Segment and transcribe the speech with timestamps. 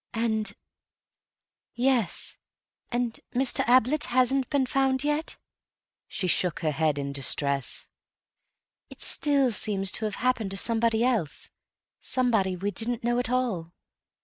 [1.75, 2.35] "Yes....
[2.91, 3.63] And Mr.
[3.69, 5.37] Ablett hasn't been found yet?"
[6.07, 7.85] She shook her head in distress.
[8.89, 11.51] "It still seems to have happened to somebody else;
[11.99, 13.73] somebody we didn't know at all."